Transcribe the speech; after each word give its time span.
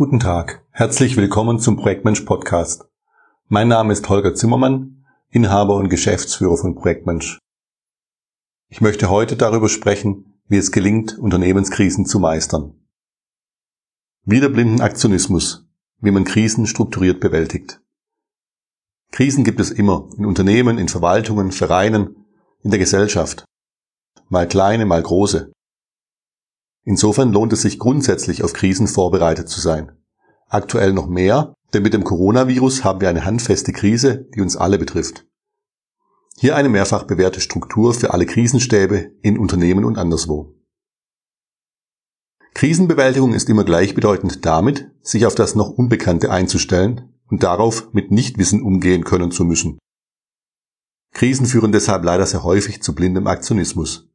Guten 0.00 0.18
Tag, 0.18 0.64
herzlich 0.70 1.18
willkommen 1.18 1.58
zum 1.58 1.76
Projektmensch 1.76 2.22
Podcast. 2.22 2.88
Mein 3.48 3.68
Name 3.68 3.92
ist 3.92 4.08
Holger 4.08 4.34
Zimmermann, 4.34 5.04
Inhaber 5.28 5.74
und 5.74 5.90
Geschäftsführer 5.90 6.56
von 6.56 6.74
Projektmensch. 6.74 7.38
Ich 8.70 8.80
möchte 8.80 9.10
heute 9.10 9.36
darüber 9.36 9.68
sprechen, 9.68 10.40
wie 10.48 10.56
es 10.56 10.72
gelingt, 10.72 11.18
Unternehmenskrisen 11.18 12.06
zu 12.06 12.18
meistern. 12.18 12.80
Wiederblinden 14.24 14.80
Aktionismus, 14.80 15.68
wie 15.98 16.12
man 16.12 16.24
Krisen 16.24 16.66
strukturiert 16.66 17.20
bewältigt. 17.20 17.82
Krisen 19.12 19.44
gibt 19.44 19.60
es 19.60 19.70
immer, 19.70 20.08
in 20.16 20.24
Unternehmen, 20.24 20.78
in 20.78 20.88
Verwaltungen, 20.88 21.52
Vereinen, 21.52 22.24
in 22.62 22.70
der 22.70 22.78
Gesellschaft. 22.78 23.44
Mal 24.30 24.48
kleine, 24.48 24.86
mal 24.86 25.02
große. 25.02 25.52
Insofern 26.84 27.32
lohnt 27.32 27.52
es 27.52 27.62
sich 27.62 27.78
grundsätzlich 27.78 28.42
auf 28.42 28.52
Krisen 28.52 28.88
vorbereitet 28.88 29.48
zu 29.48 29.60
sein. 29.60 29.92
Aktuell 30.48 30.92
noch 30.92 31.08
mehr, 31.08 31.54
denn 31.72 31.82
mit 31.82 31.94
dem 31.94 32.04
Coronavirus 32.04 32.84
haben 32.84 33.00
wir 33.00 33.08
eine 33.08 33.24
handfeste 33.24 33.72
Krise, 33.72 34.26
die 34.34 34.40
uns 34.40 34.56
alle 34.56 34.78
betrifft. 34.78 35.26
Hier 36.36 36.56
eine 36.56 36.68
mehrfach 36.68 37.04
bewährte 37.04 37.40
Struktur 37.40 37.92
für 37.92 38.12
alle 38.12 38.26
Krisenstäbe 38.26 39.12
in 39.22 39.38
Unternehmen 39.38 39.84
und 39.84 39.98
anderswo. 39.98 40.54
Krisenbewältigung 42.54 43.32
ist 43.34 43.48
immer 43.48 43.64
gleichbedeutend 43.64 44.44
damit, 44.44 44.90
sich 45.02 45.26
auf 45.26 45.34
das 45.34 45.54
noch 45.54 45.68
Unbekannte 45.70 46.30
einzustellen 46.30 47.14
und 47.28 47.42
darauf 47.42 47.92
mit 47.92 48.10
Nichtwissen 48.10 48.62
umgehen 48.62 49.04
können 49.04 49.30
zu 49.30 49.44
müssen. 49.44 49.78
Krisen 51.12 51.46
führen 51.46 51.72
deshalb 51.72 52.04
leider 52.04 52.26
sehr 52.26 52.42
häufig 52.42 52.82
zu 52.82 52.94
blindem 52.94 53.26
Aktionismus 53.26 54.09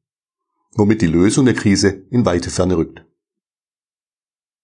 womit 0.76 1.02
die 1.02 1.08
Lösung 1.08 1.46
der 1.46 1.56
Krise 1.56 2.06
in 2.10 2.26
weite 2.26 2.50
Ferne 2.50 2.78
rückt. 2.78 3.06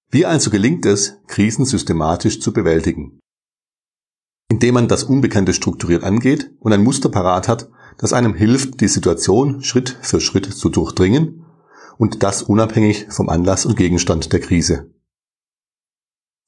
Wie 0.09 0.25
also 0.25 0.51
gelingt 0.51 0.85
es, 0.85 1.17
Krisen 1.27 1.65
systematisch 1.65 2.41
zu 2.41 2.51
bewältigen? 2.51 3.20
Indem 4.49 4.73
man 4.73 4.87
das 4.89 5.05
Unbekannte 5.05 5.54
strukturiert 5.54 6.04
angeht 6.04 6.51
und 6.59 6.73
ein 6.73 6.84
Muster 6.84 7.07
parat 7.07 7.48
hat, 7.48 7.70
das 7.98 8.12
einem 8.12 8.34
hilft, 8.34 8.82
die 8.82 8.89
Situation 8.89 9.63
Schritt 9.63 9.98
für 10.01 10.20
Schritt 10.20 10.45
zu 10.45 10.70
durchdringen 10.70 11.45
und 11.98 12.23
das 12.23 12.43
unabhängig 12.43 13.07
vom 13.09 13.29
Anlass 13.29 13.65
und 13.65 13.77
Gegenstand 13.77 14.34
der 14.34 14.41
Krise. 14.41 14.93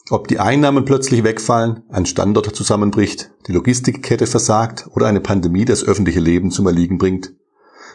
Ob 0.10 0.28
die 0.28 0.40
Einnahmen 0.40 0.84
plötzlich 0.84 1.24
wegfallen, 1.24 1.84
ein 1.88 2.06
Standort 2.06 2.54
zusammenbricht, 2.54 3.32
die 3.48 3.54
Logistikkette 3.54 4.28
versagt 4.28 4.90
oder 4.92 5.08
eine 5.08 5.22
Pandemie 5.22 5.64
das 5.64 5.86
öffentliche 5.86 6.20
Leben 6.20 6.52
zum 6.52 6.68
Erliegen 6.68 6.98
bringt, 6.98 7.34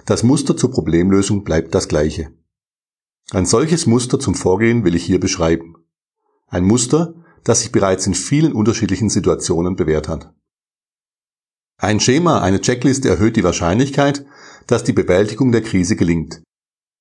das 0.07 0.23
Muster 0.23 0.57
zur 0.57 0.71
Problemlösung 0.71 1.45
bleibt 1.45 1.75
das 1.75 1.89
gleiche. 1.89 2.33
Ein 3.31 3.47
solches 3.47 3.87
Muster 3.87 4.19
zum 4.19 4.35
Vorgehen 4.35 4.85
will 4.85 4.95
ich 4.95 5.05
hier 5.05 5.21
beschreiben. 5.21 5.77
Ein 6.47 6.65
Muster, 6.65 7.15
das 7.45 7.61
sich 7.61 7.73
bereits 7.73 8.07
in 8.07 8.15
vielen 8.15 8.53
unterschiedlichen 8.53 9.11
Situationen 9.11 9.77
bewährt 9.77 10.09
hat. 10.09 10.33
Ein 11.77 12.01
Schema, 12.01 12.41
eine 12.41 12.61
Checkliste 12.61 13.09
erhöht 13.09 13.37
die 13.37 13.45
Wahrscheinlichkeit, 13.45 14.27
dass 14.67 14.83
die 14.83 14.93
Bewältigung 14.93 15.53
der 15.53 15.63
Krise 15.63 15.95
gelingt. 15.95 16.43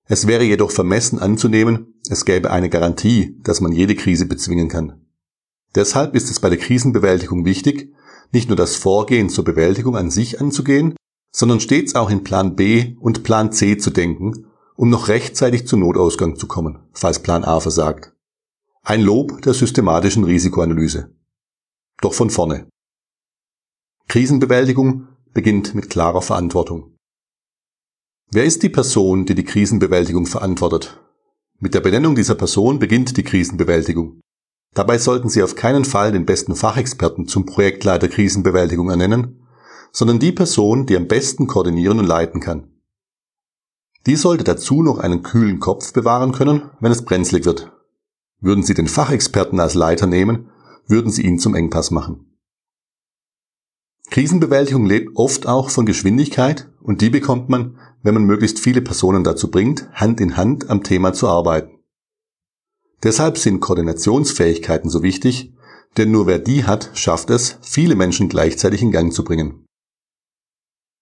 Es 0.05 0.27
wäre 0.27 0.43
jedoch 0.43 0.71
vermessen 0.71 1.19
anzunehmen, 1.19 1.95
es 2.09 2.25
gäbe 2.25 2.51
eine 2.51 2.69
Garantie, 2.69 3.37
dass 3.41 3.59
man 3.59 3.71
jede 3.71 3.95
Krise 3.95 4.25
bezwingen 4.25 4.69
kann. 4.69 5.05
Deshalb 5.75 6.15
ist 6.15 6.29
es 6.29 6.39
bei 6.39 6.49
der 6.49 6.59
Krisenbewältigung 6.59 7.43
wichtig, 7.43 7.93
nicht 8.31 8.49
nur 8.49 8.55
das 8.55 8.75
Vorgehen 8.75 9.29
zur 9.29 9.43
Bewältigung 9.43 9.95
an 9.95 10.11
sich 10.11 10.39
anzugehen, 10.39 10.95
sondern 11.31 11.59
stets 11.59 11.95
auch 11.95 12.09
in 12.09 12.23
Plan 12.23 12.55
B 12.55 12.95
und 12.99 13.23
Plan 13.23 13.51
C 13.51 13.77
zu 13.77 13.89
denken, 13.89 14.47
um 14.75 14.89
noch 14.89 15.07
rechtzeitig 15.07 15.67
zum 15.67 15.81
Notausgang 15.81 16.35
zu 16.35 16.47
kommen, 16.47 16.79
falls 16.93 17.21
Plan 17.21 17.43
A 17.43 17.59
versagt. 17.59 18.13
Ein 18.83 19.01
Lob 19.01 19.41
der 19.41 19.53
systematischen 19.53 20.23
Risikoanalyse. 20.23 21.13
Doch 22.01 22.13
von 22.13 22.29
vorne. 22.29 22.67
Krisenbewältigung 24.07 25.07
beginnt 25.33 25.75
mit 25.75 25.89
klarer 25.89 26.21
Verantwortung. 26.21 26.95
Wer 28.31 28.45
ist 28.45 28.63
die 28.63 28.69
Person, 28.69 29.25
die 29.25 29.35
die 29.35 29.43
Krisenbewältigung 29.43 30.25
verantwortet? 30.25 31.01
Mit 31.59 31.73
der 31.73 31.81
Benennung 31.81 32.15
dieser 32.15 32.35
Person 32.35 32.77
beginnt 32.77 33.17
die 33.17 33.23
Krisenbewältigung. 33.23 34.21
Dabei 34.73 34.99
sollten 34.99 35.29
Sie 35.29 35.41
auf 35.41 35.55
keinen 35.55 35.85
Fall 35.85 36.11
den 36.11 36.25
besten 36.25 36.55
Fachexperten 36.55 37.27
zum 37.27 37.45
Projektleiter 37.45 38.07
Krisenbewältigung 38.07 38.89
ernennen, 38.89 39.46
sondern 39.91 40.19
die 40.19 40.31
Person, 40.31 40.85
die 40.85 40.95
am 40.95 41.07
besten 41.07 41.47
koordinieren 41.47 41.99
und 41.99 42.05
leiten 42.05 42.41
kann. 42.41 42.71
Die 44.05 44.15
sollte 44.15 44.43
dazu 44.43 44.83
noch 44.83 44.99
einen 44.99 45.23
kühlen 45.23 45.59
Kopf 45.59 45.91
bewahren 45.91 46.31
können, 46.31 46.69
wenn 46.79 46.91
es 46.91 47.03
brenzlig 47.03 47.45
wird. 47.45 47.71
Würden 48.39 48.63
Sie 48.63 48.73
den 48.73 48.87
Fachexperten 48.87 49.59
als 49.59 49.73
Leiter 49.73 50.07
nehmen, 50.07 50.49
würden 50.87 51.11
Sie 51.11 51.23
ihn 51.23 51.39
zum 51.39 51.55
Engpass 51.55 51.91
machen. 51.91 52.27
Krisenbewältigung 54.09 54.85
lebt 54.85 55.15
oft 55.15 55.47
auch 55.47 55.69
von 55.69 55.85
Geschwindigkeit 55.85 56.69
und 56.81 57.01
die 57.01 57.09
bekommt 57.09 57.49
man, 57.49 57.77
wenn 58.03 58.13
man 58.13 58.23
möglichst 58.23 58.59
viele 58.59 58.81
Personen 58.81 59.23
dazu 59.23 59.51
bringt, 59.51 59.89
Hand 59.93 60.21
in 60.21 60.37
Hand 60.37 60.69
am 60.69 60.83
Thema 60.83 61.11
zu 61.11 61.27
arbeiten. 61.27 61.79
Deshalb 63.03 63.37
sind 63.37 63.59
Koordinationsfähigkeiten 63.59 64.89
so 64.89 65.03
wichtig, 65.03 65.53
denn 65.97 66.11
nur 66.11 66.25
wer 66.25 66.39
die 66.39 66.63
hat, 66.63 66.91
schafft 66.93 67.29
es, 67.29 67.57
viele 67.61 67.95
Menschen 67.95 68.29
gleichzeitig 68.29 68.81
in 68.81 68.91
Gang 68.91 69.11
zu 69.11 69.23
bringen. 69.23 69.66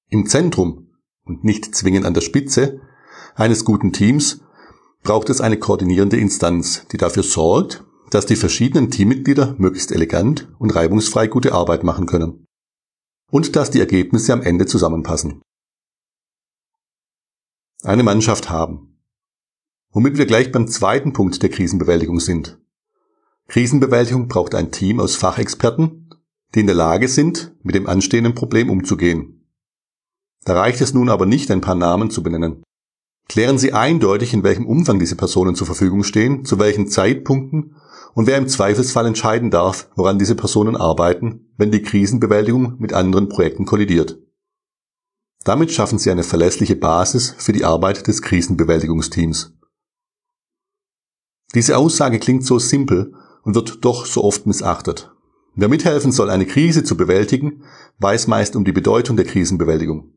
Im 0.09 0.27
Zentrum 0.27 0.91
und 1.23 1.43
nicht 1.43 1.75
zwingend 1.75 2.05
an 2.05 2.13
der 2.13 2.21
Spitze 2.21 2.81
eines 3.35 3.65
guten 3.65 3.91
Teams 3.91 4.41
braucht 5.03 5.29
es 5.29 5.41
eine 5.41 5.57
koordinierende 5.57 6.17
Instanz, 6.17 6.87
die 6.91 6.97
dafür 6.97 7.23
sorgt, 7.23 7.83
dass 8.11 8.25
die 8.25 8.37
verschiedenen 8.37 8.91
Teammitglieder 8.91 9.55
möglichst 9.57 9.91
elegant 9.91 10.47
und 10.57 10.73
reibungsfrei 10.73 11.27
gute 11.27 11.53
Arbeit 11.53 11.83
machen 11.83 12.05
können. 12.05 12.45
Und 13.29 13.55
dass 13.55 13.71
die 13.71 13.79
Ergebnisse 13.79 14.31
am 14.31 14.41
Ende 14.41 14.65
zusammenpassen. 14.67 15.41
Eine 17.83 18.03
Mannschaft 18.03 18.49
haben. 18.49 18.99
Womit 19.91 20.17
wir 20.17 20.25
gleich 20.25 20.51
beim 20.51 20.67
zweiten 20.67 21.13
Punkt 21.13 21.41
der 21.41 21.49
Krisenbewältigung 21.49 22.19
sind. 22.19 22.59
Krisenbewältigung 23.47 24.27
braucht 24.27 24.55
ein 24.55 24.71
Team 24.71 24.99
aus 24.99 25.15
Fachexperten, 25.15 26.09
die 26.53 26.61
in 26.61 26.67
der 26.67 26.75
Lage 26.75 27.07
sind, 27.07 27.55
mit 27.63 27.75
dem 27.75 27.87
anstehenden 27.87 28.33
Problem 28.33 28.69
umzugehen 28.69 29.44
da 30.45 30.53
reicht 30.53 30.79
es 30.79 30.93
nun 30.93 31.09
aber 31.09 31.25
nicht, 31.25 31.51
ein 31.51 31.61
paar 31.61 31.75
Namen 31.75 32.09
zu 32.09 32.23
benennen. 32.23 32.63
Klären 33.27 33.57
Sie 33.57 33.73
eindeutig, 33.73 34.33
in 34.33 34.43
welchem 34.43 34.67
Umfang 34.67 34.99
diese 34.99 35.15
Personen 35.15 35.55
zur 35.55 35.65
Verfügung 35.65 36.03
stehen, 36.03 36.45
zu 36.45 36.59
welchen 36.59 36.87
Zeitpunkten 36.87 37.75
und 38.13 38.27
wer 38.27 38.37
im 38.37 38.47
Zweifelsfall 38.47 39.07
entscheiden 39.07 39.51
darf, 39.51 39.89
woran 39.95 40.19
diese 40.19 40.35
Personen 40.35 40.75
arbeiten, 40.75 41.51
wenn 41.57 41.71
die 41.71 41.81
Krisenbewältigung 41.81 42.75
mit 42.79 42.93
anderen 42.93 43.27
Projekten 43.27 43.65
kollidiert. 43.65 44.19
Damit 45.43 45.71
schaffen 45.71 45.99
Sie 45.99 46.09
eine 46.09 46.23
verlässliche 46.23 46.75
Basis 46.75 47.35
für 47.37 47.51
die 47.51 47.65
Arbeit 47.65 48.07
des 48.07 48.21
Krisenbewältigungsteams. 48.21 49.53
Diese 51.53 51.77
Aussage 51.77 52.19
klingt 52.19 52.45
so 52.45 52.57
simpel 52.57 53.13
und 53.43 53.55
wird 53.55 53.83
doch 53.83 54.05
so 54.05 54.23
oft 54.23 54.47
missachtet. 54.47 55.11
Wer 55.55 55.69
mithelfen 55.69 56.11
soll, 56.11 56.29
eine 56.29 56.45
Krise 56.45 56.83
zu 56.83 56.97
bewältigen, 56.97 57.63
weiß 57.99 58.27
meist 58.27 58.55
um 58.55 58.65
die 58.65 58.73
Bedeutung 58.73 59.17
der 59.17 59.25
Krisenbewältigung. 59.25 60.14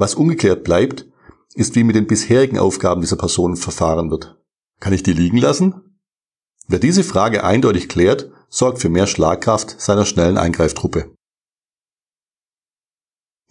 Was 0.00 0.14
ungeklärt 0.14 0.64
bleibt, 0.64 1.06
ist, 1.52 1.74
wie 1.74 1.84
mit 1.84 1.94
den 1.94 2.06
bisherigen 2.06 2.58
Aufgaben 2.58 3.02
dieser 3.02 3.18
Person 3.18 3.54
verfahren 3.54 4.10
wird. 4.10 4.40
Kann 4.80 4.94
ich 4.94 5.02
die 5.02 5.12
liegen 5.12 5.36
lassen? 5.36 5.98
Wer 6.68 6.78
diese 6.78 7.04
Frage 7.04 7.44
eindeutig 7.44 7.90
klärt, 7.90 8.32
sorgt 8.48 8.78
für 8.78 8.88
mehr 8.88 9.06
Schlagkraft 9.06 9.78
seiner 9.78 10.06
schnellen 10.06 10.38
Eingreiftruppe. 10.38 11.14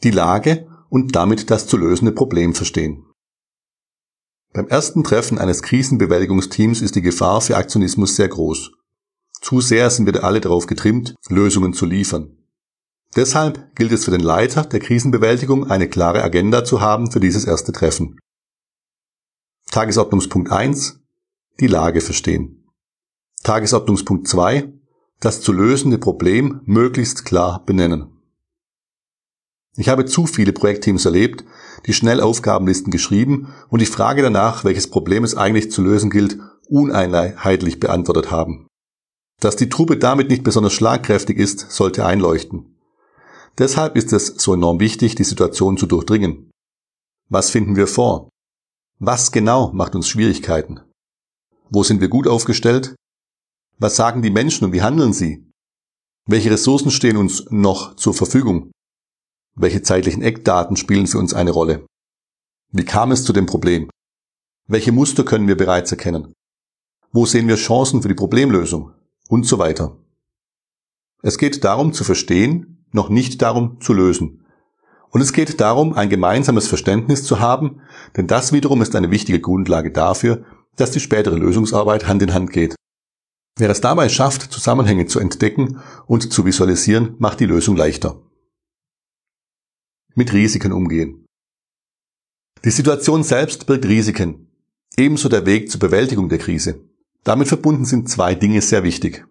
Die 0.01 0.09
Lage 0.09 0.67
und 0.89 1.15
damit 1.15 1.51
das 1.51 1.67
zu 1.67 1.77
lösende 1.77 2.13
Problem 2.13 2.55
verstehen. 2.55 3.05
Beim 4.51 4.67
ersten 4.69 5.03
Treffen 5.03 5.37
eines 5.37 5.61
Krisenbewältigungsteams 5.61 6.81
ist 6.81 6.95
die 6.95 7.03
Gefahr 7.03 7.41
für 7.41 7.57
Aktionismus 7.57 8.15
sehr 8.15 8.27
groß. 8.27 8.71
Zu 9.39 9.61
sehr 9.61 9.91
sind 9.91 10.07
wir 10.07 10.23
alle 10.23 10.41
darauf 10.41 10.65
getrimmt, 10.65 11.13
Lösungen 11.27 11.73
zu 11.73 11.85
liefern. 11.85 12.38
Deshalb 13.15 13.75
gilt 13.75 13.91
es 13.91 14.05
für 14.05 14.11
den 14.11 14.21
Leiter 14.21 14.63
der 14.63 14.79
Krisenbewältigung, 14.79 15.69
eine 15.69 15.89
klare 15.89 16.23
Agenda 16.23 16.63
zu 16.63 16.79
haben 16.79 17.11
für 17.11 17.19
dieses 17.19 17.45
erste 17.45 17.71
Treffen. 17.71 18.19
Tagesordnungspunkt 19.71 20.51
1. 20.51 20.99
Die 21.59 21.67
Lage 21.67 22.01
verstehen. 22.01 22.67
Tagesordnungspunkt 23.43 24.27
2. 24.27 24.71
Das 25.19 25.41
zu 25.41 25.51
lösende 25.51 25.97
Problem 25.97 26.61
möglichst 26.65 27.25
klar 27.25 27.63
benennen. 27.65 28.19
Ich 29.75 29.89
habe 29.89 30.05
zu 30.05 30.25
viele 30.25 30.53
Projektteams 30.53 31.05
erlebt, 31.05 31.43
die 31.85 31.93
schnell 31.93 32.21
Aufgabenlisten 32.21 32.91
geschrieben 32.91 33.53
und 33.69 33.81
die 33.81 33.85
Frage 33.85 34.21
danach, 34.21 34.65
welches 34.65 34.89
Problem 34.89 35.23
es 35.23 35.35
eigentlich 35.35 35.71
zu 35.71 35.81
lösen 35.81 36.09
gilt, 36.09 36.37
uneinheitlich 36.67 37.79
beantwortet 37.79 38.29
haben. 38.29 38.67
Dass 39.39 39.55
die 39.55 39.69
Truppe 39.69 39.97
damit 39.97 40.29
nicht 40.29 40.43
besonders 40.43 40.73
schlagkräftig 40.73 41.37
ist, 41.37 41.71
sollte 41.71 42.05
einleuchten. 42.05 42.78
Deshalb 43.59 43.97
ist 43.97 44.13
es 44.13 44.27
so 44.37 44.53
enorm 44.53 44.79
wichtig, 44.79 45.15
die 45.15 45.25
Situation 45.25 45.77
zu 45.77 45.85
durchdringen. 45.85 46.49
Was 47.29 47.49
finden 47.49 47.75
wir 47.75 47.87
vor? 47.87 48.29
Was 48.99 49.33
genau 49.33 49.73
macht 49.73 49.95
uns 49.95 50.07
Schwierigkeiten? 50.07 50.79
Wo 51.69 51.83
sind 51.83 51.99
wir 51.99 52.07
gut 52.07 52.25
aufgestellt? 52.25 52.95
Was 53.77 53.97
sagen 53.97 54.21
die 54.21 54.29
Menschen 54.29 54.63
und 54.63 54.71
wie 54.71 54.81
handeln 54.81 55.11
sie? 55.11 55.45
Welche 56.25 56.51
Ressourcen 56.51 56.89
stehen 56.89 57.17
uns 57.17 57.45
noch 57.49 57.95
zur 57.97 58.13
Verfügung? 58.13 58.71
Welche 59.55 59.81
zeitlichen 59.81 60.21
Eckdaten 60.21 60.77
spielen 60.77 61.05
für 61.05 61.17
uns 61.17 61.33
eine 61.33 61.51
Rolle? 61.51 61.85
Wie 62.71 62.85
kam 62.85 63.11
es 63.11 63.25
zu 63.25 63.33
dem 63.33 63.45
Problem? 63.45 63.89
Welche 64.67 64.93
Muster 64.93 65.25
können 65.25 65.47
wir 65.47 65.57
bereits 65.57 65.91
erkennen? 65.91 66.33
Wo 67.11 67.25
sehen 67.25 67.47
wir 67.47 67.55
Chancen 67.55 68.01
für 68.01 68.07
die 68.07 68.15
Problemlösung? 68.15 68.93
Und 69.27 69.45
so 69.45 69.59
weiter. 69.59 69.97
Es 71.21 71.37
geht 71.37 71.63
darum 71.63 71.91
zu 71.91 72.03
verstehen, 72.03 72.78
noch 72.91 73.09
nicht 73.09 73.41
darum 73.41 73.79
zu 73.81 73.93
lösen. 73.93 74.45
Und 75.11 75.21
es 75.21 75.33
geht 75.33 75.59
darum, 75.59 75.93
ein 75.93 76.09
gemeinsames 76.09 76.67
Verständnis 76.67 77.23
zu 77.23 77.39
haben, 77.39 77.81
denn 78.15 78.27
das 78.27 78.53
wiederum 78.53 78.81
ist 78.81 78.95
eine 78.95 79.11
wichtige 79.11 79.39
Grundlage 79.39 79.91
dafür, 79.91 80.45
dass 80.75 80.91
die 80.91 80.99
spätere 80.99 81.35
Lösungsarbeit 81.35 82.07
Hand 82.07 82.21
in 82.21 82.33
Hand 82.33 82.51
geht. 82.51 82.75
Wer 83.57 83.69
es 83.69 83.81
dabei 83.81 84.07
schafft, 84.07 84.53
Zusammenhänge 84.53 85.07
zu 85.07 85.19
entdecken 85.19 85.81
und 86.05 86.31
zu 86.31 86.45
visualisieren, 86.45 87.15
macht 87.19 87.39
die 87.39 87.45
Lösung 87.45 87.75
leichter. 87.75 88.21
Mit 90.15 90.31
Risiken 90.31 90.71
umgehen. 90.71 91.25
Die 92.63 92.71
Situation 92.71 93.23
selbst 93.23 93.65
birgt 93.67 93.85
Risiken, 93.85 94.47
ebenso 94.97 95.29
der 95.29 95.45
Weg 95.45 95.71
zur 95.71 95.79
Bewältigung 95.79 96.29
der 96.29 96.39
Krise. 96.39 96.81
Damit 97.23 97.47
verbunden 97.47 97.85
sind 97.85 98.09
zwei 98.09 98.35
Dinge 98.35 98.61
sehr 98.61 98.83
wichtig. 98.83 99.27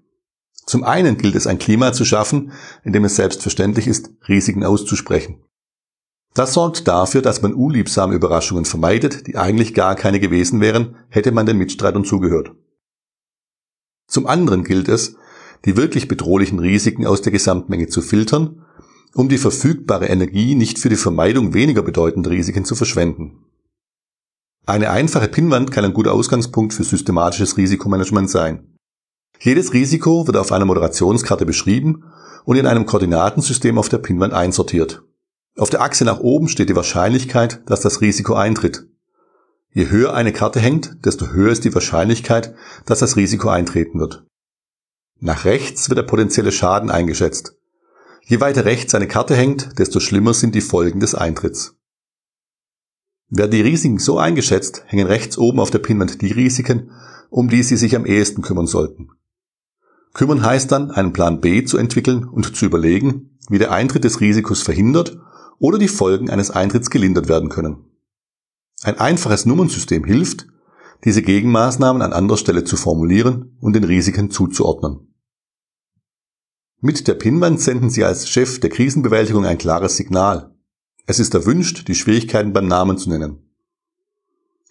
Zum 0.68 0.84
einen 0.84 1.16
gilt 1.16 1.34
es 1.34 1.46
ein 1.46 1.58
Klima 1.58 1.94
zu 1.94 2.04
schaffen, 2.04 2.52
in 2.84 2.92
dem 2.92 3.06
es 3.06 3.16
selbstverständlich 3.16 3.86
ist, 3.86 4.10
Risiken 4.28 4.64
auszusprechen. 4.64 5.42
Das 6.34 6.52
sorgt 6.52 6.86
dafür, 6.86 7.22
dass 7.22 7.40
man 7.40 7.54
unliebsame 7.54 8.14
Überraschungen 8.14 8.66
vermeidet, 8.66 9.26
die 9.26 9.36
eigentlich 9.36 9.72
gar 9.72 9.94
keine 9.94 10.20
gewesen 10.20 10.60
wären, 10.60 10.96
hätte 11.08 11.32
man 11.32 11.46
den 11.46 11.56
Mitstreitern 11.56 12.04
zugehört. 12.04 12.50
Zum 14.08 14.26
anderen 14.26 14.62
gilt 14.62 14.90
es, 14.90 15.16
die 15.64 15.78
wirklich 15.78 16.06
bedrohlichen 16.06 16.58
Risiken 16.58 17.06
aus 17.06 17.22
der 17.22 17.32
Gesamtmenge 17.32 17.86
zu 17.86 18.02
filtern, 18.02 18.66
um 19.14 19.30
die 19.30 19.38
verfügbare 19.38 20.08
Energie 20.08 20.54
nicht 20.54 20.78
für 20.78 20.90
die 20.90 20.96
Vermeidung 20.96 21.54
weniger 21.54 21.80
bedeutender 21.80 22.28
Risiken 22.28 22.66
zu 22.66 22.74
verschwenden. 22.74 23.42
Eine 24.66 24.90
einfache 24.90 25.28
Pinnwand 25.28 25.70
kann 25.70 25.86
ein 25.86 25.94
guter 25.94 26.12
Ausgangspunkt 26.12 26.74
für 26.74 26.84
systematisches 26.84 27.56
Risikomanagement 27.56 28.28
sein. 28.28 28.67
Jedes 29.40 29.72
Risiko 29.72 30.26
wird 30.26 30.36
auf 30.36 30.50
einer 30.52 30.64
Moderationskarte 30.64 31.46
beschrieben 31.46 32.04
und 32.44 32.56
in 32.56 32.66
einem 32.66 32.86
Koordinatensystem 32.86 33.78
auf 33.78 33.88
der 33.88 33.98
Pinnwand 33.98 34.32
einsortiert. 34.34 35.02
Auf 35.56 35.70
der 35.70 35.80
Achse 35.80 36.04
nach 36.04 36.20
oben 36.20 36.48
steht 36.48 36.68
die 36.68 36.76
Wahrscheinlichkeit, 36.76 37.62
dass 37.66 37.80
das 37.80 38.00
Risiko 38.00 38.34
eintritt. 38.34 38.88
Je 39.72 39.90
höher 39.90 40.14
eine 40.14 40.32
Karte 40.32 40.60
hängt, 40.60 41.04
desto 41.04 41.28
höher 41.28 41.52
ist 41.52 41.64
die 41.64 41.74
Wahrscheinlichkeit, 41.74 42.54
dass 42.86 43.00
das 43.00 43.16
Risiko 43.16 43.48
eintreten 43.48 44.00
wird. 44.00 44.24
Nach 45.20 45.44
rechts 45.44 45.88
wird 45.88 45.98
der 45.98 46.04
potenzielle 46.04 46.52
Schaden 46.52 46.90
eingeschätzt. 46.90 47.56
Je 48.24 48.40
weiter 48.40 48.64
rechts 48.64 48.94
eine 48.94 49.08
Karte 49.08 49.34
hängt, 49.36 49.78
desto 49.78 50.00
schlimmer 50.00 50.34
sind 50.34 50.54
die 50.54 50.60
Folgen 50.60 51.00
des 51.00 51.14
Eintritts. 51.14 51.76
Werden 53.28 53.50
die 53.50 53.60
Risiken 53.60 53.98
so 53.98 54.18
eingeschätzt, 54.18 54.84
hängen 54.86 55.06
rechts 55.06 55.38
oben 55.38 55.60
auf 55.60 55.70
der 55.70 55.80
Pinwand 55.80 56.22
die 56.22 56.32
Risiken, 56.32 56.90
um 57.30 57.48
die 57.48 57.62
Sie 57.62 57.76
sich 57.76 57.94
am 57.94 58.06
ehesten 58.06 58.42
kümmern 58.42 58.66
sollten. 58.66 59.10
Kümmern 60.14 60.42
heißt 60.42 60.72
dann, 60.72 60.90
einen 60.90 61.12
Plan 61.12 61.40
B 61.40 61.64
zu 61.64 61.78
entwickeln 61.78 62.24
und 62.24 62.56
zu 62.56 62.66
überlegen, 62.66 63.38
wie 63.48 63.58
der 63.58 63.72
Eintritt 63.72 64.04
des 64.04 64.20
Risikos 64.20 64.62
verhindert 64.62 65.18
oder 65.58 65.78
die 65.78 65.88
Folgen 65.88 66.30
eines 66.30 66.50
Eintritts 66.50 66.90
gelindert 66.90 67.28
werden 67.28 67.48
können. 67.48 67.84
Ein 68.82 68.98
einfaches 68.98 69.46
Nummernsystem 69.46 70.04
hilft, 70.04 70.46
diese 71.04 71.22
Gegenmaßnahmen 71.22 72.02
an 72.02 72.12
anderer 72.12 72.38
Stelle 72.38 72.64
zu 72.64 72.76
formulieren 72.76 73.56
und 73.60 73.74
den 73.74 73.84
Risiken 73.84 74.30
zuzuordnen. 74.30 75.14
Mit 76.80 77.08
der 77.08 77.14
Pinwand 77.14 77.60
senden 77.60 77.90
Sie 77.90 78.04
als 78.04 78.28
Chef 78.28 78.60
der 78.60 78.70
Krisenbewältigung 78.70 79.44
ein 79.44 79.58
klares 79.58 79.96
Signal. 79.96 80.54
Es 81.06 81.18
ist 81.18 81.34
erwünscht, 81.34 81.88
die 81.88 81.94
Schwierigkeiten 81.94 82.52
beim 82.52 82.68
Namen 82.68 82.98
zu 82.98 83.10
nennen. 83.10 83.38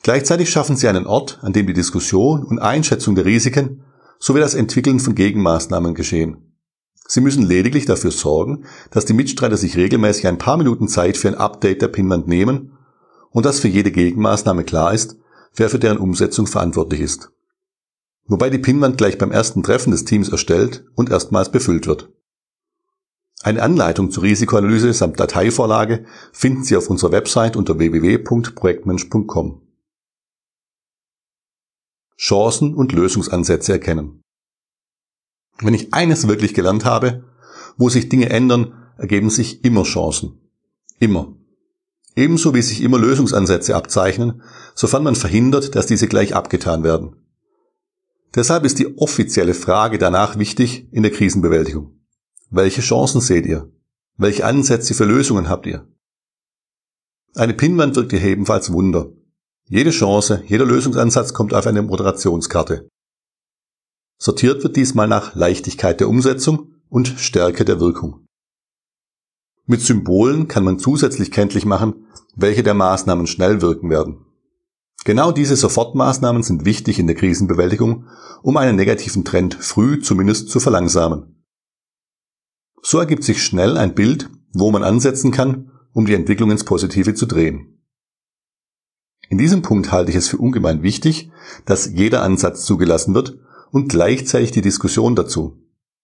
Gleichzeitig 0.03 0.49
schaffen 0.49 0.77
Sie 0.77 0.87
einen 0.87 1.05
Ort, 1.05 1.39
an 1.41 1.51
dem 1.51 1.67
die 1.67 1.73
Diskussion 1.73 2.43
und 2.43 2.59
Einschätzung 2.59 3.15
der 3.15 3.25
Risiken 3.25 3.83
sowie 4.19 4.39
das 4.39 4.53
Entwickeln 4.53 4.99
von 4.99 5.15
Gegenmaßnahmen 5.15 5.93
geschehen. 5.93 6.47
Sie 7.07 7.21
müssen 7.21 7.43
lediglich 7.43 7.85
dafür 7.85 8.11
sorgen, 8.11 8.65
dass 8.91 9.05
die 9.05 9.13
Mitstreiter 9.13 9.55
sich 9.55 9.77
regelmäßig 9.77 10.27
ein 10.27 10.37
paar 10.37 10.57
Minuten 10.57 10.87
Zeit 10.87 11.15
für 11.15 11.29
ein 11.29 11.35
Update 11.35 11.81
der 11.81 11.87
Pinwand 11.87 12.27
nehmen 12.27 12.77
und 13.31 13.45
dass 13.45 13.59
für 13.59 13.69
jede 13.69 13.91
Gegenmaßnahme 13.91 14.63
klar 14.63 14.93
ist, 14.93 15.17
wer 15.55 15.69
für 15.69 15.79
deren 15.79 15.97
Umsetzung 15.97 16.47
verantwortlich 16.47 16.99
ist. 16.99 17.31
Wobei 18.25 18.49
die 18.49 18.57
Pinwand 18.57 18.97
gleich 18.97 19.17
beim 19.17 19.31
ersten 19.31 19.63
Treffen 19.63 19.91
des 19.91 20.03
Teams 20.03 20.29
erstellt 20.29 20.85
und 20.95 21.09
erstmals 21.09 21.49
befüllt 21.49 21.87
wird. 21.87 22.09
Eine 23.41 23.61
Anleitung 23.61 24.11
zur 24.11 24.23
Risikoanalyse 24.23 24.91
samt 24.93 25.19
Dateivorlage 25.19 26.05
finden 26.33 26.63
Sie 26.63 26.75
auf 26.75 26.89
unserer 26.89 27.11
Website 27.11 27.55
unter 27.55 27.77
www.projektmensch.com. 27.77 29.66
Chancen 32.17 32.73
und 32.73 32.91
Lösungsansätze 32.91 33.73
erkennen. 33.73 34.21
Wenn 35.59 35.73
ich 35.73 35.93
eines 35.93 36.27
wirklich 36.27 36.53
gelernt 36.53 36.85
habe, 36.85 37.23
wo 37.77 37.89
sich 37.89 38.09
Dinge 38.09 38.29
ändern, 38.29 38.73
ergeben 38.97 39.29
sich 39.29 39.63
immer 39.63 39.83
Chancen. 39.83 40.39
Immer. 40.99 41.35
Ebenso 42.15 42.55
wie 42.55 42.63
sich 42.63 42.81
immer 42.81 42.97
Lösungsansätze 42.97 43.75
abzeichnen, 43.75 44.41
sofern 44.73 45.03
man 45.03 45.15
verhindert, 45.15 45.75
dass 45.75 45.85
diese 45.85 46.07
gleich 46.07 46.35
abgetan 46.35 46.83
werden. 46.83 47.15
Deshalb 48.33 48.65
ist 48.65 48.79
die 48.79 48.97
offizielle 48.97 49.53
Frage 49.53 49.97
danach 49.97 50.37
wichtig 50.37 50.87
in 50.91 51.03
der 51.03 51.11
Krisenbewältigung. 51.11 51.99
Welche 52.49 52.81
Chancen 52.81 53.21
seht 53.21 53.45
ihr? 53.45 53.71
Welche 54.17 54.45
Ansätze 54.45 54.93
für 54.93 55.05
Lösungen 55.05 55.47
habt 55.47 55.67
ihr? 55.67 55.87
Eine 57.35 57.53
Pinnwand 57.53 57.95
wirkt 57.95 58.11
hier 58.11 58.23
ebenfalls 58.23 58.71
Wunder. 58.71 59.11
Jede 59.69 59.89
Chance, 59.91 60.43
jeder 60.47 60.65
Lösungsansatz 60.65 61.33
kommt 61.33 61.53
auf 61.53 61.67
eine 61.67 61.81
Moderationskarte. 61.81 62.87
Sortiert 64.17 64.63
wird 64.63 64.77
diesmal 64.77 65.09
nach 65.09 65.35
Leichtigkeit 65.35 65.99
der 65.99 66.07
Umsetzung 66.07 66.75
und 66.87 67.09
Stärke 67.19 67.65
der 67.65 67.81
Wirkung. 67.81 68.25
Mit 69.65 69.81
Symbolen 69.81 70.47
kann 70.47 70.63
man 70.63 70.79
zusätzlich 70.79 71.31
kenntlich 71.31 71.65
machen, 71.65 72.07
welche 72.33 72.63
der 72.63 72.75
Maßnahmen 72.75 73.27
schnell 73.27 73.61
wirken 73.61 73.89
werden. 73.89 74.25
Genau 75.03 75.33
diese 75.33 75.57
Sofortmaßnahmen 75.57 76.43
sind 76.43 76.63
wichtig 76.63 76.97
in 76.97 77.07
der 77.07 77.17
Krisenbewältigung, 77.17 78.07
um 78.43 78.55
einen 78.55 78.77
negativen 78.77 79.25
Trend 79.25 79.53
früh 79.55 79.99
zumindest 79.99 80.49
zu 80.49 80.61
verlangsamen. 80.61 81.43
So 82.81 82.99
ergibt 82.99 83.25
sich 83.25 83.43
schnell 83.43 83.77
ein 83.77 83.95
Bild, 83.95 84.29
wo 84.53 84.71
man 84.71 84.83
ansetzen 84.83 85.31
kann, 85.31 85.71
um 85.91 86.05
die 86.05 86.13
Entwicklung 86.13 86.51
ins 86.51 86.63
Positive 86.63 87.13
zu 87.13 87.25
drehen. 87.25 87.76
In 89.29 89.37
diesem 89.37 89.61
Punkt 89.61 89.91
halte 89.91 90.11
ich 90.11 90.17
es 90.17 90.27
für 90.27 90.37
ungemein 90.37 90.83
wichtig, 90.83 91.31
dass 91.65 91.91
jeder 91.93 92.23
Ansatz 92.23 92.63
zugelassen 92.63 93.13
wird 93.13 93.37
und 93.71 93.89
gleichzeitig 93.89 94.51
die 94.51 94.61
Diskussion 94.61 95.15
dazu. 95.15 95.57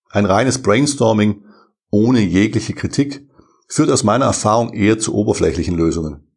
Ein 0.10 0.26
reines 0.26 0.62
Brainstorming 0.62 1.44
ohne 1.90 2.22
jegliche 2.22 2.74
Kritik 2.74 3.28
führt 3.68 3.90
aus 3.90 4.04
meiner 4.04 4.26
Erfahrung 4.26 4.74
eher 4.74 5.00
zu 5.00 5.14
oberflächlichen 5.14 5.76
Lösungen. 5.76 6.28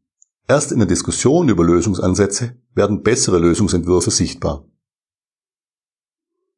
Erst 0.49 0.71
in 0.71 0.79
der 0.79 0.87
Diskussion 0.87 1.49
über 1.49 1.65
Lösungsansätze 1.65 2.57
werden 2.75 3.03
bessere 3.03 3.39
Lösungsentwürfe 3.39 4.11
sichtbar. 4.11 4.65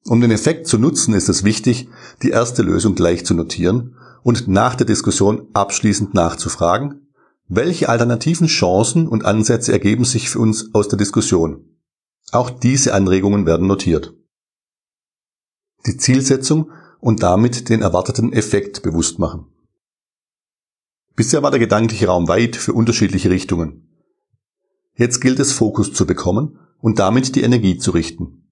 Um 0.05 0.21
den 0.21 0.31
Effekt 0.31 0.67
zu 0.67 0.79
nutzen, 0.79 1.15
ist 1.15 1.29
es 1.29 1.43
wichtig, 1.43 1.89
die 2.23 2.31
erste 2.31 2.63
Lösung 2.63 2.95
gleich 2.95 3.25
zu 3.25 3.35
notieren 3.35 3.97
und 4.23 4.47
nach 4.47 4.75
der 4.75 4.87
Diskussion 4.87 5.49
abschließend 5.55 6.15
nachzufragen, 6.15 7.08
welche 7.49 7.89
alternativen 7.89 8.47
Chancen 8.47 9.09
und 9.09 9.25
Ansätze 9.25 9.73
ergeben 9.73 10.05
sich 10.05 10.31
für 10.31 10.39
uns 10.39 10.75
aus 10.75 10.89
der 10.89 10.99
Diskussion. 10.99 11.79
Auch 12.31 12.51
diese 12.51 12.95
Anregungen 12.95 13.47
werden 13.47 13.67
notiert 13.67 14.15
die 15.87 15.97
Zielsetzung 15.97 16.71
und 17.01 17.23
damit 17.23 17.69
den 17.69 17.83
erwarteten 17.83 18.33
Effekt 18.33 18.83
bewusst 18.83 19.19
machen. 19.19 19.47
Bisher 21.17 21.43
war 21.43 21.51
der 21.51 21.61
gedankliche 21.61 22.07
Raum 22.07 22.29
weit 22.29 22.57
für 22.57 22.73
unterschiedliche 22.73 23.31
Richtungen. 23.31 23.89
Jetzt 24.95 25.21
gilt 25.21 25.41
es 25.41 25.53
Fokus 25.53 25.93
zu 25.93 26.07
bekommen 26.07 26.59
und 26.81 26.99
damit 26.99 27.35
die 27.35 27.43
Energie 27.43 27.79
zu 27.79 27.91
richten. 27.91 28.51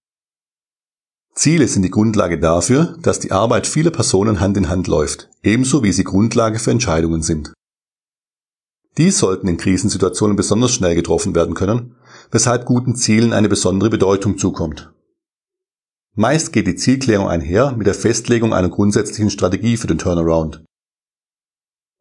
Ziele 1.34 1.68
sind 1.68 1.82
die 1.82 1.90
Grundlage 1.90 2.40
dafür, 2.40 2.96
dass 3.02 3.20
die 3.20 3.30
Arbeit 3.30 3.66
vieler 3.66 3.90
Personen 3.90 4.40
Hand 4.40 4.56
in 4.56 4.68
Hand 4.68 4.86
läuft, 4.86 5.28
ebenso 5.42 5.82
wie 5.82 5.92
sie 5.92 6.04
Grundlage 6.04 6.58
für 6.58 6.70
Entscheidungen 6.70 7.22
sind. 7.22 7.52
Dies 8.98 9.18
sollten 9.18 9.46
in 9.48 9.58
Krisensituationen 9.58 10.36
besonders 10.36 10.72
schnell 10.72 10.94
getroffen 10.94 11.34
werden 11.34 11.54
können, 11.54 11.96
weshalb 12.30 12.64
guten 12.64 12.96
Zielen 12.96 13.32
eine 13.32 13.48
besondere 13.48 13.90
Bedeutung 13.90 14.38
zukommt. 14.38 14.92
Meist 16.14 16.54
geht 16.54 16.66
die 16.66 16.76
Zielklärung 16.76 17.28
einher 17.28 17.72
mit 17.72 17.86
der 17.86 17.94
Festlegung 17.94 18.54
einer 18.54 18.70
grundsätzlichen 18.70 19.30
Strategie 19.30 19.76
für 19.76 19.86
den 19.86 19.98
Turnaround. 19.98 20.64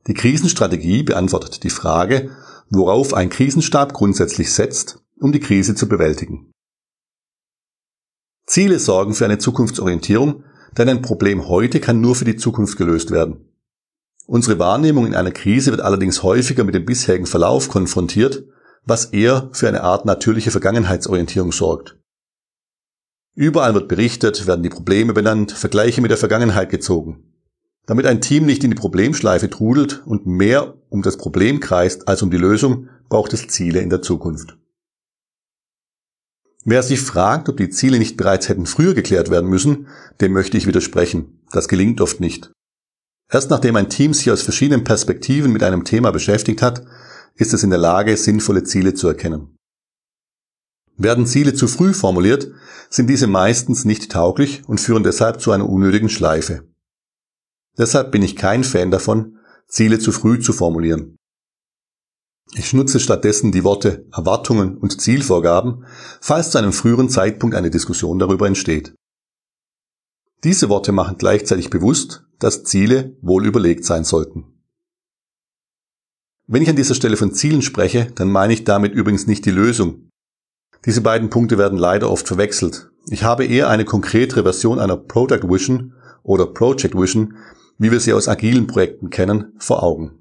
Die 0.08 0.14
Krisenstrategie 0.14 1.04
beantwortet 1.04 1.64
die 1.64 1.70
Frage, 1.70 2.32
worauf 2.70 3.14
ein 3.14 3.30
Krisenstab 3.30 3.94
grundsätzlich 3.94 4.54
setzt, 4.54 5.04
um 5.20 5.34
die 5.34 5.42
Krise 5.42 5.76
zu 5.76 5.90
bewältigen. 5.90 6.52
Ziele 8.48 8.80
sorgen 8.80 9.16
für 9.16 9.26
eine 9.26 9.40
Zukunftsorientierung, 9.40 10.44
denn 10.78 10.88
ein 10.88 11.02
Problem 11.02 11.50
heute 11.50 11.82
kann 11.82 12.00
nur 12.00 12.16
für 12.16 12.26
die 12.26 12.38
Zukunft 12.38 12.78
gelöst 12.78 13.12
werden. 13.12 13.55
Unsere 14.28 14.58
Wahrnehmung 14.58 15.06
in 15.06 15.16
einer 15.16 15.32
Krise 15.32 15.72
wird 15.72 15.82
allerdings 15.82 16.24
häufiger 16.24 16.64
mit 16.64 16.74
dem 16.74 16.86
bisherigen 16.86 17.28
Verlauf 17.28 17.70
konfrontiert, 17.70 18.44
was 18.84 19.06
eher 19.06 19.50
für 19.52 19.68
eine 19.68 19.84
Art 19.84 20.06
natürliche 20.06 20.52
Vergangenheitsorientierung 20.52 21.52
sorgt. 21.52 21.98
Überall 23.36 23.74
wird 23.74 23.88
berichtet, 23.88 24.48
werden 24.48 24.64
die 24.64 24.70
Probleme 24.70 25.14
benannt, 25.14 25.52
Vergleiche 25.52 26.02
mit 26.02 26.10
der 26.10 26.18
Vergangenheit 26.18 26.70
gezogen. 26.70 27.34
Damit 27.86 28.06
ein 28.08 28.22
Team 28.22 28.46
nicht 28.46 28.64
in 28.64 28.72
die 28.72 28.76
Problemschleife 28.76 29.50
trudelt 29.50 30.02
und 30.06 30.26
mehr 30.26 30.76
um 30.90 31.04
das 31.04 31.18
Problem 31.18 31.60
kreist 31.60 32.08
als 32.08 32.24
um 32.24 32.32
die 32.32 32.38
Lösung, 32.38 32.90
braucht 33.10 33.34
es 33.34 33.48
Ziele 33.48 33.82
in 33.82 33.90
der 33.90 34.02
Zukunft. 34.02 34.58
Wer 36.64 36.82
sich 36.82 37.00
fragt, 37.00 37.48
ob 37.48 37.58
die 37.58 37.70
Ziele 37.70 38.00
nicht 38.00 38.18
bereits 38.18 38.50
hätten 38.50 38.66
früher 38.66 38.96
geklärt 38.96 39.30
werden 39.30 39.50
müssen, 39.50 39.88
dem 40.20 40.34
möchte 40.34 40.58
ich 40.58 40.66
widersprechen. 40.66 41.44
Das 41.52 41.68
gelingt 41.68 42.02
oft 42.02 42.20
nicht. 42.20 42.52
Erst 43.32 43.50
nachdem 43.50 43.76
ein 43.76 43.90
Team 43.90 44.14
sich 44.14 44.30
aus 44.32 44.42
verschiedenen 44.42 44.84
Perspektiven 44.84 45.52
mit 45.52 45.64
einem 45.64 45.84
Thema 45.84 46.12
beschäftigt 46.12 46.62
hat, 46.62 46.86
ist 47.36 47.54
es 47.54 47.64
in 47.64 47.70
der 47.70 47.80
Lage, 47.80 48.16
sinnvolle 48.18 48.64
Ziele 48.64 48.94
zu 48.94 49.08
erkennen. 49.08 49.58
Werden 50.98 51.26
Ziele 51.26 51.54
zu 51.54 51.68
früh 51.68 51.94
formuliert, 51.94 52.52
sind 52.90 53.10
diese 53.10 53.28
meistens 53.28 53.84
nicht 53.84 54.12
tauglich 54.12 54.64
und 54.68 54.80
führen 54.80 55.04
deshalb 55.04 55.42
zu 55.42 55.52
einer 55.52 55.68
unnötigen 55.68 56.10
Schleife. 56.10 56.68
Deshalb 57.78 58.12
bin 58.12 58.22
ich 58.22 58.38
kein 58.38 58.64
Fan 58.64 58.92
davon, 58.92 59.38
Ziele 59.68 60.00
zu 60.00 60.12
früh 60.12 60.40
zu 60.40 60.54
formulieren. 60.54 61.18
Ich 62.54 62.74
nutze 62.74 63.00
stattdessen 63.00 63.52
die 63.52 63.64
Worte 63.64 64.06
Erwartungen 64.14 64.78
und 64.78 65.02
Zielvorgaben, 65.02 65.86
falls 66.22 66.52
zu 66.52 66.58
einem 66.58 66.72
früheren 66.72 67.10
Zeitpunkt 67.10 67.56
eine 67.56 67.72
Diskussion 67.72 68.20
darüber 68.20 68.48
entsteht. 68.48 68.96
Diese 70.46 70.70
Worte 70.70 70.92
machen 70.92 71.18
gleichzeitig 71.18 71.72
bewusst, 71.72 72.24
dass 72.38 72.64
Ziele 72.64 73.18
wohl 73.22 73.48
überlegt 73.48 73.84
sein 73.84 74.04
sollten. 74.04 74.44
Wenn 76.46 76.62
ich 76.62 76.70
an 76.70 76.76
dieser 76.76 76.94
Stelle 76.94 77.18
von 77.18 77.34
Zielen 77.34 77.64
spreche, 77.64 78.12
dann 78.14 78.30
meine 78.30 78.54
ich 78.54 78.64
damit 78.64 78.94
übrigens 78.94 79.26
nicht 79.26 79.48
die 79.48 79.52
Lösung. 79.52 80.12
Diese 80.86 81.02
beiden 81.02 81.32
Punkte 81.32 81.58
werden 81.58 81.80
leider 81.80 82.12
oft 82.12 82.28
verwechselt. 82.28 82.92
Ich 83.10 83.24
habe 83.24 83.44
eher 83.44 83.70
eine 83.70 83.86
konkretere 83.86 84.44
Version 84.44 84.78
einer 84.78 84.98
Product 84.98 85.50
Vision 85.50 85.96
oder 86.22 86.46
Project 86.46 86.96
Vision, 86.96 87.38
wie 87.80 87.92
wir 87.92 88.00
sie 88.00 88.14
aus 88.14 88.28
agilen 88.28 88.68
Projekten 88.68 89.10
kennen, 89.10 89.54
vor 89.58 89.82
Augen. 89.82 90.20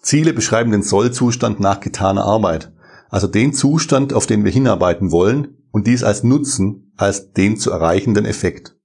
Ziele 0.00 0.34
beschreiben 0.34 0.70
den 0.70 0.82
Sollzustand 0.82 1.60
nach 1.60 1.80
getaner 1.80 2.26
Arbeit, 2.26 2.70
also 3.08 3.26
den 3.26 3.54
Zustand, 3.54 4.12
auf 4.12 4.26
den 4.26 4.44
wir 4.44 4.52
hinarbeiten 4.52 5.12
wollen 5.12 5.56
und 5.70 5.86
dies 5.86 6.04
als 6.04 6.24
Nutzen, 6.24 6.92
als 6.98 7.32
den 7.32 7.56
zu 7.56 7.70
erreichenden 7.70 8.26
Effekt. 8.26 8.76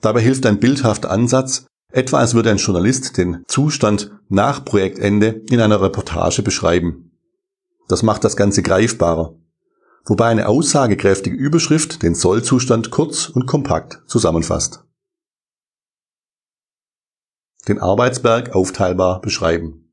Dabei 0.00 0.20
hilft 0.20 0.46
ein 0.46 0.60
bildhafter 0.60 1.10
Ansatz, 1.10 1.66
etwa 1.92 2.18
als 2.18 2.34
würde 2.34 2.50
ein 2.50 2.56
Journalist 2.56 3.16
den 3.16 3.42
Zustand 3.46 4.12
nach 4.28 4.64
Projektende 4.64 5.42
in 5.50 5.60
einer 5.60 5.82
Reportage 5.82 6.42
beschreiben. 6.42 7.10
Das 7.88 8.02
macht 8.02 8.24
das 8.24 8.36
Ganze 8.36 8.62
greifbarer, 8.62 9.34
wobei 10.06 10.26
eine 10.26 10.48
aussagekräftige 10.48 11.36
Überschrift 11.36 12.02
den 12.02 12.14
Sollzustand 12.14 12.90
kurz 12.90 13.28
und 13.28 13.46
kompakt 13.46 14.02
zusammenfasst 14.06 14.84
den 17.68 17.78
Arbeitsberg 17.78 18.54
aufteilbar 18.54 19.20
beschreiben. 19.20 19.92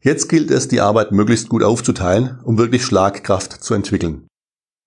Jetzt 0.00 0.28
gilt 0.28 0.50
es, 0.50 0.68
die 0.68 0.80
Arbeit 0.80 1.12
möglichst 1.12 1.48
gut 1.48 1.62
aufzuteilen, 1.62 2.38
um 2.44 2.58
wirklich 2.58 2.84
Schlagkraft 2.84 3.64
zu 3.64 3.74
entwickeln. 3.74 4.26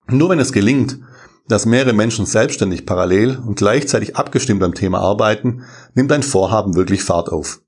Nur 0.06 0.30
wenn 0.30 0.38
es 0.38 0.52
gelingt, 0.52 1.00
dass 1.48 1.66
mehrere 1.66 1.94
Menschen 1.94 2.26
selbstständig 2.26 2.86
parallel 2.86 3.38
und 3.38 3.56
gleichzeitig 3.56 4.16
abgestimmt 4.16 4.62
am 4.62 4.74
Thema 4.74 5.00
arbeiten, 5.00 5.64
nimmt 5.94 6.12
ein 6.12 6.22
Vorhaben 6.22 6.74
wirklich 6.76 7.02
Fahrt 7.02 7.30
auf. 7.30 7.62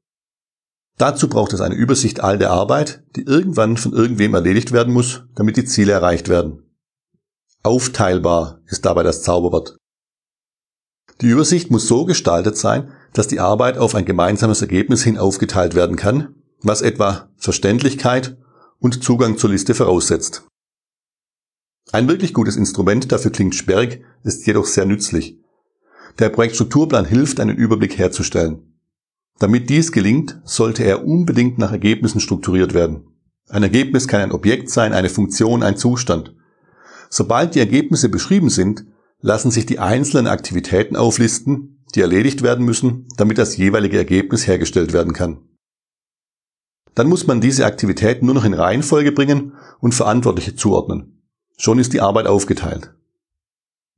Dazu 0.98 1.28
braucht 1.28 1.54
es 1.54 1.62
eine 1.62 1.74
Übersicht 1.74 2.20
all 2.20 2.36
der 2.36 2.50
Arbeit, 2.50 3.02
die 3.16 3.22
irgendwann 3.22 3.78
von 3.78 3.92
irgendwem 3.92 4.34
erledigt 4.34 4.72
werden 4.72 4.92
muss, 4.92 5.22
damit 5.34 5.56
die 5.56 5.64
Ziele 5.64 5.92
erreicht 5.92 6.28
werden. 6.28 6.62
Aufteilbar 7.62 8.60
ist 8.66 8.84
dabei 8.84 9.02
das 9.02 9.22
Zauberwort. 9.22 9.78
Die 11.22 11.26
Übersicht 11.26 11.70
muss 11.70 11.88
so 11.88 12.04
gestaltet 12.04 12.56
sein, 12.56 12.92
dass 13.12 13.28
die 13.28 13.40
Arbeit 13.40 13.78
auf 13.78 13.94
ein 13.94 14.04
gemeinsames 14.04 14.60
Ergebnis 14.60 15.02
hin 15.02 15.18
aufgeteilt 15.18 15.74
werden 15.74 15.96
kann, 15.96 16.34
was 16.62 16.82
etwa 16.82 17.30
Verständlichkeit 17.36 18.36
und 18.78 19.02
Zugang 19.02 19.38
zur 19.38 19.50
Liste 19.50 19.74
voraussetzt. 19.74 20.49
Ein 21.92 22.08
wirklich 22.08 22.34
gutes 22.34 22.56
Instrument, 22.56 23.10
dafür 23.10 23.32
klingt 23.32 23.54
sperrig, 23.54 24.04
ist 24.22 24.46
jedoch 24.46 24.66
sehr 24.66 24.86
nützlich. 24.86 25.38
Der 26.18 26.28
Projektstrukturplan 26.28 27.04
hilft, 27.04 27.40
einen 27.40 27.56
Überblick 27.56 27.98
herzustellen. 27.98 28.76
Damit 29.38 29.70
dies 29.70 29.90
gelingt, 29.90 30.40
sollte 30.44 30.84
er 30.84 31.04
unbedingt 31.04 31.58
nach 31.58 31.72
Ergebnissen 31.72 32.20
strukturiert 32.20 32.74
werden. 32.74 33.06
Ein 33.48 33.62
Ergebnis 33.62 34.06
kann 34.06 34.20
ein 34.20 34.32
Objekt 34.32 34.70
sein, 34.70 34.92
eine 34.92 35.08
Funktion, 35.08 35.62
ein 35.62 35.76
Zustand. 35.76 36.34
Sobald 37.08 37.54
die 37.54 37.58
Ergebnisse 37.58 38.08
beschrieben 38.08 38.50
sind, 38.50 38.84
lassen 39.20 39.50
sich 39.50 39.66
die 39.66 39.80
einzelnen 39.80 40.28
Aktivitäten 40.28 40.94
auflisten, 40.94 41.82
die 41.94 42.00
erledigt 42.00 42.42
werden 42.42 42.64
müssen, 42.64 43.08
damit 43.16 43.38
das 43.38 43.56
jeweilige 43.56 43.98
Ergebnis 43.98 44.46
hergestellt 44.46 44.92
werden 44.92 45.12
kann. 45.12 45.38
Dann 46.94 47.08
muss 47.08 47.26
man 47.26 47.40
diese 47.40 47.66
Aktivitäten 47.66 48.26
nur 48.26 48.34
noch 48.34 48.44
in 48.44 48.54
Reihenfolge 48.54 49.10
bringen 49.10 49.54
und 49.80 49.94
Verantwortliche 49.94 50.54
zuordnen. 50.54 51.19
Schon 51.62 51.78
ist 51.78 51.92
die 51.92 52.00
Arbeit 52.00 52.26
aufgeteilt. 52.26 52.94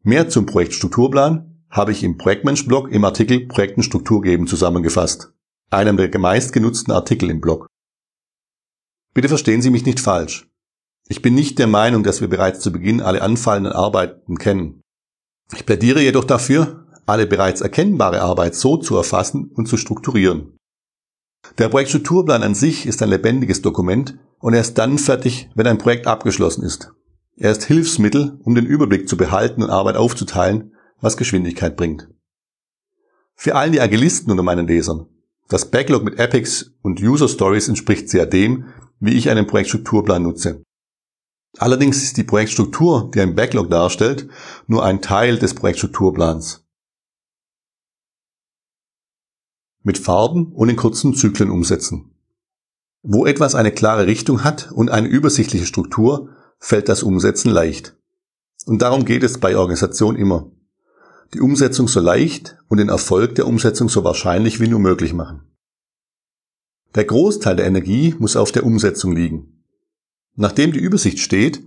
Mehr 0.02 0.28
zum 0.28 0.46
Projektstrukturplan 0.46 1.62
habe 1.70 1.92
ich 1.92 2.02
im 2.02 2.18
Projektmensch-Blog 2.18 2.90
im 2.90 3.04
Artikel 3.04 3.46
Projekten 3.46 3.84
Struktur 3.84 4.20
geben 4.20 4.48
zusammengefasst, 4.48 5.32
einem 5.70 5.96
der 5.96 6.18
meistgenutzten 6.18 6.92
Artikel 6.92 7.30
im 7.30 7.40
Blog. 7.40 7.68
Bitte 9.14 9.28
verstehen 9.28 9.62
Sie 9.62 9.70
mich 9.70 9.86
nicht 9.86 10.00
falsch. 10.00 10.50
Ich 11.06 11.22
bin 11.22 11.36
nicht 11.36 11.60
der 11.60 11.68
Meinung, 11.68 12.02
dass 12.02 12.20
wir 12.20 12.26
bereits 12.26 12.58
zu 12.58 12.72
Beginn 12.72 13.00
alle 13.00 13.22
anfallenden 13.22 13.72
Arbeiten 13.72 14.38
kennen. 14.38 14.80
Ich 15.54 15.64
plädiere 15.64 16.00
jedoch 16.00 16.24
dafür, 16.24 16.88
alle 17.06 17.28
bereits 17.28 17.60
erkennbare 17.60 18.22
Arbeit 18.22 18.56
so 18.56 18.76
zu 18.76 18.96
erfassen 18.96 19.52
und 19.54 19.68
zu 19.68 19.76
strukturieren. 19.76 20.56
Der 21.58 21.68
Projektstrukturplan 21.68 22.42
an 22.42 22.56
sich 22.56 22.86
ist 22.86 23.02
ein 23.02 23.10
lebendiges 23.10 23.62
Dokument 23.62 24.18
und 24.40 24.52
er 24.52 24.62
ist 24.62 24.78
dann 24.78 24.98
fertig, 24.98 25.48
wenn 25.54 25.68
ein 25.68 25.78
Projekt 25.78 26.08
abgeschlossen 26.08 26.64
ist. 26.64 26.92
Er 27.36 27.50
ist 27.50 27.64
Hilfsmittel, 27.64 28.38
um 28.42 28.54
den 28.54 28.66
Überblick 28.66 29.08
zu 29.08 29.16
behalten 29.16 29.62
und 29.62 29.70
Arbeit 29.70 29.96
aufzuteilen, 29.96 30.74
was 31.00 31.16
Geschwindigkeit 31.16 31.76
bringt. 31.76 32.08
Für 33.34 33.54
allen 33.54 33.72
die 33.72 33.80
Agilisten 33.80 34.30
unter 34.30 34.42
meinen 34.42 34.66
Lesern. 34.66 35.06
Das 35.48 35.70
Backlog 35.70 36.04
mit 36.04 36.18
Epics 36.18 36.72
und 36.82 37.00
User 37.00 37.28
Stories 37.28 37.68
entspricht 37.68 38.08
sehr 38.08 38.26
dem, 38.26 38.66
wie 39.00 39.14
ich 39.14 39.30
einen 39.30 39.46
Projektstrukturplan 39.46 40.22
nutze. 40.22 40.62
Allerdings 41.58 42.02
ist 42.02 42.16
die 42.16 42.24
Projektstruktur, 42.24 43.10
die 43.14 43.20
ein 43.20 43.34
Backlog 43.34 43.68
darstellt, 43.68 44.28
nur 44.66 44.84
ein 44.84 45.02
Teil 45.02 45.38
des 45.38 45.54
Projektstrukturplans. 45.54 46.62
mit 49.82 49.98
Farben 49.98 50.52
und 50.52 50.68
in 50.68 50.76
kurzen 50.76 51.14
Zyklen 51.14 51.50
umsetzen. 51.50 52.14
Wo 53.02 53.26
etwas 53.26 53.54
eine 53.54 53.72
klare 53.72 54.06
Richtung 54.06 54.44
hat 54.44 54.70
und 54.70 54.90
eine 54.90 55.08
übersichtliche 55.08 55.66
Struktur, 55.66 56.30
fällt 56.62 56.88
das 56.88 57.02
Umsetzen 57.02 57.50
leicht. 57.50 57.96
Und 58.66 58.82
darum 58.82 59.04
geht 59.04 59.24
es 59.24 59.38
bei 59.38 59.56
Organisation 59.56 60.14
immer. 60.14 60.50
Die 61.34 61.40
Umsetzung 61.40 61.88
so 61.88 61.98
leicht 61.98 62.56
und 62.68 62.78
den 62.78 62.88
Erfolg 62.88 63.34
der 63.34 63.48
Umsetzung 63.48 63.88
so 63.88 64.04
wahrscheinlich 64.04 64.60
wie 64.60 64.68
nur 64.68 64.78
möglich 64.78 65.12
machen. 65.12 65.42
Der 66.94 67.04
Großteil 67.04 67.56
der 67.56 67.66
Energie 67.66 68.14
muss 68.18 68.36
auf 68.36 68.52
der 68.52 68.64
Umsetzung 68.64 69.16
liegen. 69.16 69.64
Nachdem 70.36 70.72
die 70.72 70.78
Übersicht 70.78 71.18
steht, 71.18 71.62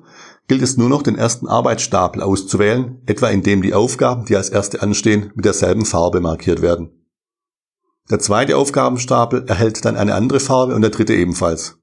gilt 0.48 0.62
es 0.62 0.78
nur 0.78 0.88
noch 0.88 1.04
den 1.04 1.18
ersten 1.18 1.48
Arbeitsstapel 1.48 2.22
auszuwählen, 2.22 3.02
etwa 3.06 3.28
indem 3.28 3.62
die 3.62 3.74
Aufgaben, 3.74 4.26
die 4.26 4.38
als 4.38 4.50
erste 4.50 4.82
anstehen, 4.82 5.32
mit 5.36 5.44
derselben 5.44 5.86
Farbe 5.86 6.22
markiert 6.22 6.62
werden. 6.62 7.06
Der 8.10 8.20
zweite 8.20 8.56
Aufgabenstapel 8.56 9.46
erhält 9.48 9.84
dann 9.84 9.98
eine 9.98 10.14
andere 10.14 10.40
Farbe 10.40 10.74
und 10.74 10.84
der 10.84 10.92
dritte 10.92 11.16
ebenfalls. 11.16 11.80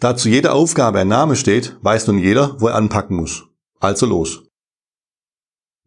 Da 0.00 0.16
zu 0.16 0.28
jeder 0.28 0.54
Aufgabe 0.54 1.00
ein 1.00 1.08
Name 1.08 1.36
steht, 1.36 1.76
weiß 1.82 2.06
nun 2.06 2.18
jeder, 2.18 2.60
wo 2.60 2.68
er 2.68 2.76
anpacken 2.76 3.16
muss. 3.16 3.48
Also 3.80 4.06
los. 4.06 4.44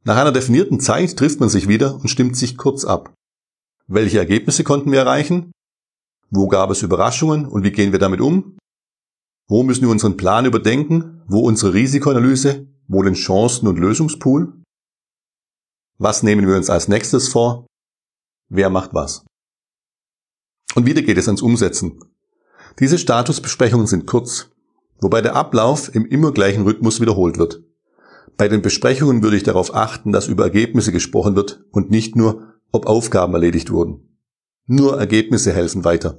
Nach 0.03 0.17
einer 0.17 0.31
definierten 0.31 0.79
Zeit 0.79 1.15
trifft 1.17 1.39
man 1.39 1.49
sich 1.49 1.67
wieder 1.67 1.95
und 1.95 2.09
stimmt 2.09 2.35
sich 2.35 2.57
kurz 2.57 2.85
ab. 2.85 3.13
Welche 3.87 4.19
Ergebnisse 4.19 4.63
konnten 4.63 4.91
wir 4.91 4.99
erreichen? 4.99 5.51
Wo 6.29 6.47
gab 6.47 6.71
es 6.71 6.81
Überraschungen 6.81 7.45
und 7.45 7.63
wie 7.63 7.71
gehen 7.71 7.91
wir 7.91 7.99
damit 7.99 8.21
um? 8.21 8.57
Wo 9.47 9.63
müssen 9.63 9.83
wir 9.83 9.89
unseren 9.89 10.17
Plan 10.17 10.45
überdenken? 10.45 11.23
Wo 11.27 11.41
unsere 11.41 11.73
Risikoanalyse? 11.73 12.67
Wo 12.87 13.03
den 13.03 13.13
Chancen- 13.13 13.67
und 13.67 13.79
Lösungspool? 13.79 14.61
Was 15.99 16.23
nehmen 16.23 16.47
wir 16.47 16.55
uns 16.55 16.69
als 16.69 16.87
nächstes 16.87 17.27
vor? 17.29 17.67
wer 18.51 18.69
macht 18.69 18.93
was. 18.93 19.25
Und 20.75 20.85
wieder 20.85 21.01
geht 21.01 21.17
es 21.17 21.27
ans 21.27 21.41
Umsetzen. 21.41 21.99
Diese 22.79 22.97
Statusbesprechungen 22.97 23.87
sind 23.87 24.07
kurz, 24.07 24.49
wobei 24.99 25.21
der 25.21 25.35
Ablauf 25.35 25.93
im 25.93 26.05
immer 26.05 26.31
gleichen 26.31 26.63
Rhythmus 26.63 27.01
wiederholt 27.01 27.37
wird. 27.37 27.63
Bei 28.37 28.47
den 28.47 28.61
Besprechungen 28.61 29.21
würde 29.21 29.37
ich 29.37 29.43
darauf 29.43 29.75
achten, 29.75 30.11
dass 30.11 30.27
über 30.27 30.43
Ergebnisse 30.45 30.91
gesprochen 30.91 31.35
wird 31.35 31.63
und 31.71 31.91
nicht 31.91 32.15
nur, 32.15 32.55
ob 32.71 32.87
Aufgaben 32.87 33.33
erledigt 33.33 33.71
wurden. 33.71 34.17
Nur 34.67 34.97
Ergebnisse 34.97 35.53
helfen 35.53 35.83
weiter. 35.83 36.17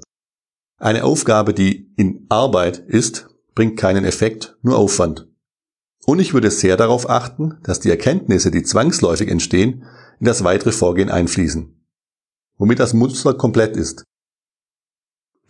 Eine 0.79 1.05
Aufgabe, 1.05 1.55
die 1.55 1.93
in 1.97 2.27
Arbeit 2.29 2.79
ist, 2.79 3.29
bringt 3.55 3.79
keinen 3.79 4.05
Effekt, 4.05 4.57
nur 4.63 4.77
Aufwand. 4.77 5.29
Und 6.05 6.19
ich 6.19 6.35
würde 6.35 6.51
sehr 6.51 6.77
darauf 6.77 7.09
achten, 7.09 7.59
dass 7.63 7.81
die 7.81 7.91
Erkenntnisse, 7.91 8.51
die 8.51 8.63
zwangsläufig 8.63 9.29
entstehen, 9.29 9.85
in 10.19 10.27
das 10.27 10.45
weitere 10.45 10.73
Vorgehen 10.73 11.09
einfließen. 11.09 11.87
Womit 12.59 12.81
das 12.81 12.95
Muster 12.95 13.35
komplett 13.35 13.77
ist. 13.77 14.05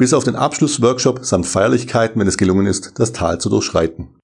Bis 0.02 0.14
auf 0.14 0.24
den 0.24 0.34
Abschlussworkshop 0.34 1.24
samt 1.24 1.46
Feierlichkeiten, 1.46 2.20
wenn 2.20 2.26
es 2.26 2.36
gelungen 2.36 2.66
ist, 2.66 2.98
das 2.98 3.12
Tal 3.12 3.40
zu 3.40 3.48
durchschreiten. 3.48 4.18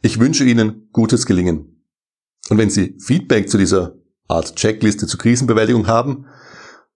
Ich 0.00 0.18
wünsche 0.18 0.44
Ihnen 0.44 0.88
gutes 0.92 1.26
Gelingen. 1.26 1.84
Und 2.48 2.56
wenn 2.56 2.70
Sie 2.70 2.96
Feedback 2.98 3.50
zu 3.50 3.58
dieser 3.58 3.96
Art 4.28 4.56
Checkliste 4.56 5.06
zur 5.06 5.20
Krisenbewältigung 5.20 5.88
haben, 5.88 6.24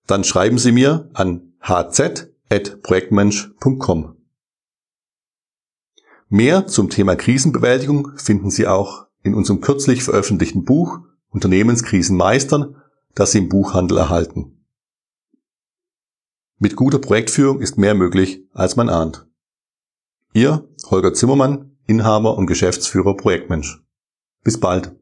dann 0.07 0.25
schreiben 0.25 0.57
Sie 0.57 0.73
mir 0.73 1.11
an 1.13 1.53
hz.projektmensch.com. 1.61 4.17
Mehr 6.31 6.67
zum 6.67 6.89
Thema 6.89 7.15
Krisenbewältigung 7.15 8.13
finden 8.17 8.51
Sie 8.51 8.67
auch 8.67 9.05
in 9.23 9.35
unserem 9.35 9.61
kürzlich 9.61 10.03
veröffentlichten 10.03 10.65
Buch 10.65 11.01
Unternehmenskrisen 11.29 12.17
meistern, 12.17 12.77
das 13.15 13.33
Sie 13.33 13.39
im 13.41 13.51
Buchhandel 13.51 13.99
erhalten. 13.99 14.63
Mit 16.58 16.76
guter 16.76 16.99
Projektführung 16.99 17.61
ist 17.61 17.78
mehr 17.78 17.94
möglich, 17.94 18.44
als 18.52 18.76
man 18.76 18.88
ahnt. 18.88 19.26
Ihr 20.32 20.68
Holger 20.90 21.12
Zimmermann, 21.14 21.76
Inhaber 21.87 22.37
und 22.37 22.46
Geschäftsführer 22.46 23.16
Projektmensch. 23.16 23.82
Bis 24.42 24.58
bald. 24.58 24.94